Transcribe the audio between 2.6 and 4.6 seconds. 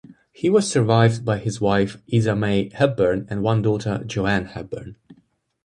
Hepburn and one daughter Joanne